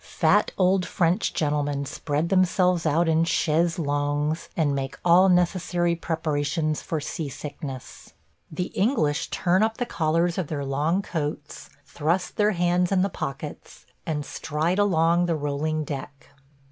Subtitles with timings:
[0.03, 6.81] Fat old French gentlemen spread themselves out in chaises longues and make all necessary preparations
[6.81, 8.13] for sea sickness.
[8.51, 13.09] The English turn up the collars of their long coats, thrust their hands in the
[13.09, 16.29] pockets, and stride along the rolling deck.